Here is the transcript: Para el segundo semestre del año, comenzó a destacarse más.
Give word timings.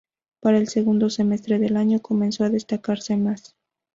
Para 0.39 0.57
el 0.57 0.67
segundo 0.67 1.11
semestre 1.11 1.59
del 1.59 1.77
año, 1.77 1.99
comenzó 2.01 2.43
a 2.43 2.49
destacarse 2.49 3.17
más. 3.17 3.55